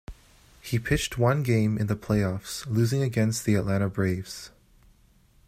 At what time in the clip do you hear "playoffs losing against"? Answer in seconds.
1.95-3.45